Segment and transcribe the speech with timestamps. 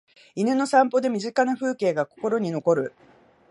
[0.33, 2.93] 犬の散歩で身近な風景が心に残る